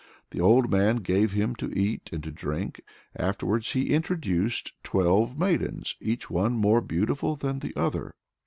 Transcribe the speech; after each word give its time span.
The 0.31 0.39
old 0.41 0.71
man 0.71 0.95
gave 0.95 1.33
him 1.33 1.53
to 1.57 1.71
eat 1.77 2.09
and 2.11 2.23
to 2.23 2.31
drink. 2.31 2.81
Afterwards 3.15 3.73
he 3.73 3.91
introduced 3.93 4.73
twelve 4.83 5.37
maidens, 5.37 5.95
each 6.01 6.27
one 6.27 6.53
more 6.53 6.81
beautiful 6.81 7.35
than 7.35 7.59
the 7.59 7.75
other. 7.75 8.15